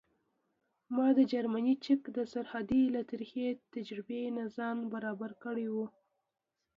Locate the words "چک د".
1.85-2.19